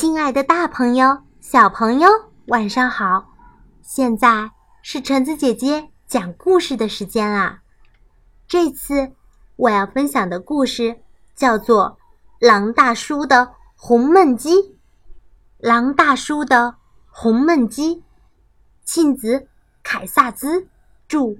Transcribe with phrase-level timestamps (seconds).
[0.00, 2.08] 亲爱的，大朋友、小朋友，
[2.46, 3.34] 晚上好！
[3.82, 7.62] 现在是橙子姐姐讲故事的时间啦。
[8.46, 9.10] 这次
[9.56, 11.00] 我要分享的故事
[11.34, 11.98] 叫做
[12.46, 14.50] 《狼大叔的红焖鸡》。
[15.56, 16.76] 狼大叔的
[17.08, 18.04] 红焖鸡，
[18.84, 19.48] 庆子
[19.82, 20.68] 凯萨兹
[21.08, 21.38] 著，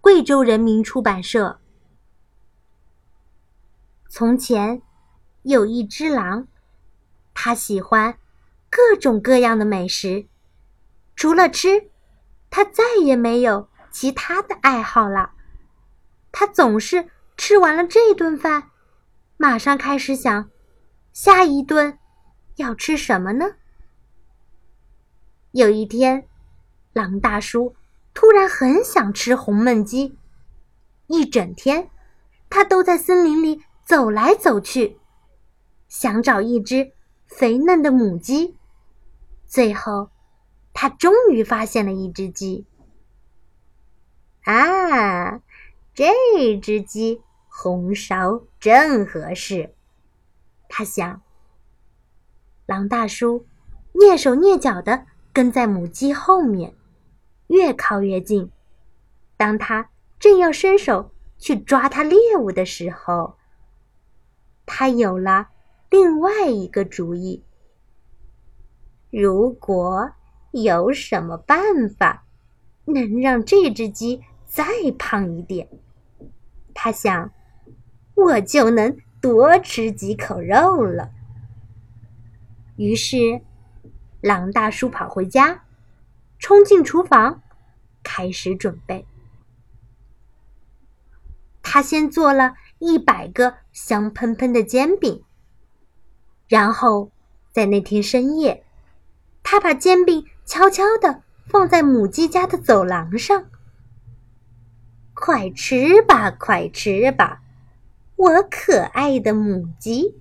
[0.00, 1.60] 贵州人民出版社。
[4.08, 4.80] 从前
[5.42, 6.48] 有一只狼。
[7.40, 8.18] 他喜欢
[8.68, 10.26] 各种各样的美食，
[11.14, 11.88] 除了吃，
[12.50, 15.34] 他再也没有其他的爱好了。
[16.32, 18.70] 他总是吃完了这顿饭，
[19.36, 20.50] 马上开始想
[21.12, 22.00] 下一顿
[22.56, 23.52] 要吃什么呢？
[25.52, 26.26] 有一天，
[26.92, 27.76] 狼大叔
[28.14, 30.18] 突然很想吃红焖鸡，
[31.06, 31.88] 一整天
[32.50, 34.98] 他都在森林里走来走去，
[35.86, 36.94] 想找一只。
[37.28, 38.56] 肥嫩的母鸡，
[39.46, 40.10] 最后，
[40.72, 42.66] 他终于发现了一只鸡。
[44.42, 45.42] 啊，
[45.94, 46.10] 这
[46.60, 49.74] 只鸡红烧正合适，
[50.68, 51.20] 他想。
[52.64, 53.46] 狼大叔
[53.92, 56.74] 蹑手蹑脚的跟在母鸡后面，
[57.46, 58.50] 越靠越近。
[59.36, 63.36] 当他正要伸手去抓它猎物的时候，
[64.64, 65.50] 他有了。
[65.90, 67.42] 另外一个主意，
[69.10, 70.12] 如果
[70.50, 72.24] 有什么办法
[72.84, 74.64] 能让这只鸡再
[74.98, 75.68] 胖一点，
[76.74, 77.30] 他想，
[78.14, 81.10] 我就能多吃几口肉了。
[82.76, 83.40] 于是，
[84.20, 85.64] 狼大叔跑回家，
[86.38, 87.42] 冲进厨房，
[88.02, 89.06] 开始准备。
[91.62, 95.24] 他先做了一百个香喷喷的煎饼。
[96.48, 97.10] 然后，
[97.52, 98.64] 在那天深夜，
[99.42, 103.44] 他把煎饼悄悄地放在母鸡家的走廊上。
[105.12, 107.42] 快吃吧，快吃吧，
[108.16, 110.14] 我可爱的母鸡，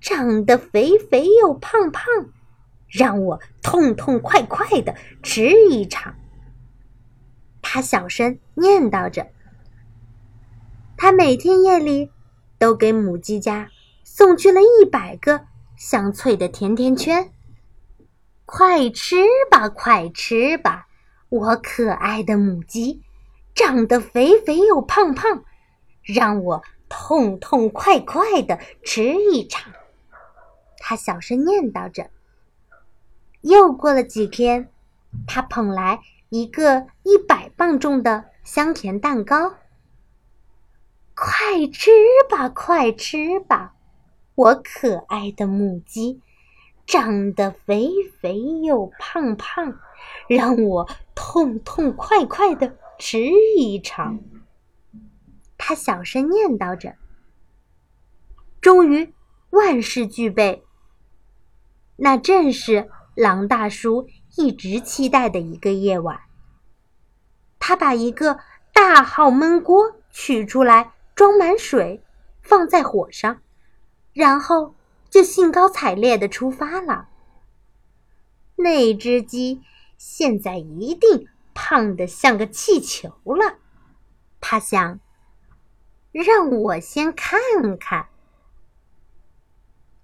[0.00, 2.04] 长得肥肥又胖胖，
[2.86, 6.14] 让我痛痛快快的吃一场。
[7.60, 9.26] 他小声念叨着。
[10.96, 12.10] 他每天夜里
[12.58, 13.70] 都给母鸡家
[14.02, 15.46] 送去了一百个。
[15.78, 17.32] 香脆的甜甜圈，
[18.44, 19.14] 快吃
[19.48, 20.88] 吧，快吃吧，
[21.28, 23.00] 我可爱的母鸡，
[23.54, 25.44] 长得肥肥又胖胖，
[26.02, 29.72] 让我痛痛快快的吃一场。
[30.78, 32.10] 他小声念叨着。
[33.42, 34.72] 又过了几天，
[35.28, 39.54] 他捧来一个一百磅重的香甜蛋糕。
[41.14, 41.92] 快吃
[42.28, 43.74] 吧，快吃吧。
[44.38, 46.22] 我可爱的母鸡，
[46.86, 47.90] 长得肥
[48.20, 49.80] 肥又胖胖，
[50.28, 53.18] 让我痛痛快快的吃
[53.56, 54.20] 一场。
[55.56, 56.94] 他小声念叨着。
[58.60, 59.12] 终于
[59.50, 60.62] 万事俱备，
[61.96, 64.06] 那正是狼大叔
[64.36, 66.20] 一直期待的一个夜晚。
[67.58, 68.38] 他把一个
[68.72, 72.04] 大号焖锅取出来，装满水，
[72.40, 73.40] 放在火上。
[74.18, 74.74] 然后
[75.08, 77.08] 就兴高采烈的出发了。
[78.56, 79.62] 那只鸡
[79.96, 83.58] 现在一定胖得像个气球了，
[84.40, 84.98] 他想。
[86.10, 87.38] 让我先看
[87.78, 88.08] 看。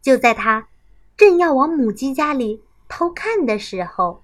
[0.00, 0.68] 就在他
[1.16, 4.22] 正要往母鸡家里偷看的时候，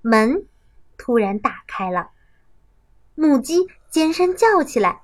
[0.00, 0.46] 门
[0.96, 2.10] 突然打开了，
[3.16, 5.02] 母鸡尖声叫起来：“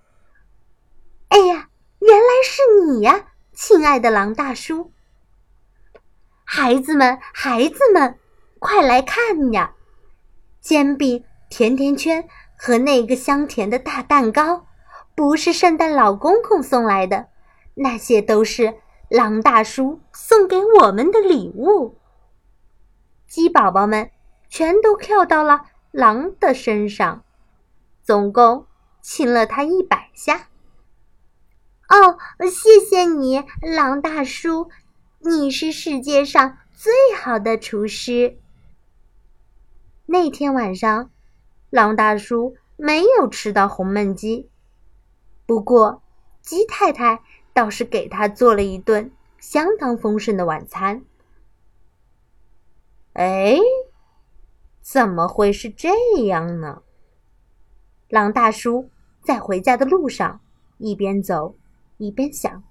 [1.31, 1.69] 哎呀，
[1.99, 4.93] 原来是你呀！”亲爱的狼大叔，
[6.43, 8.19] 孩子们，孩子们，
[8.59, 9.75] 快来看呀！
[10.61, 12.27] 煎饼、甜甜圈
[12.57, 14.67] 和那个香甜的大蛋糕，
[15.15, 17.29] 不是圣诞老公公送来的，
[17.75, 18.79] 那些都是
[19.11, 21.99] 狼大叔送给我们的礼物。
[23.29, 24.11] 鸡宝宝们
[24.49, 27.23] 全都跳到了狼的身上，
[28.03, 28.67] 总共
[29.03, 30.49] 亲了他一百下。
[31.93, 32.17] 哦，
[32.49, 34.71] 谢谢你，狼大叔，
[35.19, 38.39] 你是世界上最好的厨师。
[40.07, 41.11] 那天晚上，
[41.69, 44.49] 狼大叔没有吃到红焖鸡，
[45.45, 46.03] 不过
[46.41, 47.23] 鸡太太
[47.53, 51.05] 倒是给他做了一顿相当丰盛的晚餐。
[53.13, 53.59] 哎，
[54.81, 55.91] 怎么会是这
[56.25, 56.83] 样呢？
[58.09, 58.89] 狼大叔
[59.23, 60.41] 在回家的路上
[60.79, 61.55] 一边走。
[62.03, 62.65] 一边想，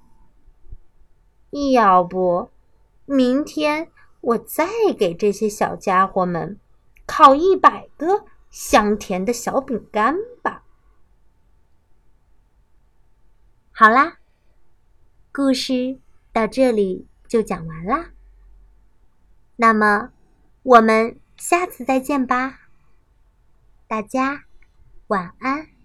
[1.73, 2.51] 要不
[3.05, 3.89] 明天
[4.19, 4.67] 我再
[4.99, 6.59] 给这些小家伙们
[7.05, 10.65] 烤一百个香甜的小饼干吧。
[13.71, 14.17] 好啦，
[15.31, 15.97] 故事
[16.33, 18.11] 到这里就讲完啦。
[19.55, 20.11] 那么，
[20.63, 22.59] 我们下次再见吧。
[23.87, 24.43] 大家
[25.07, 25.80] 晚安。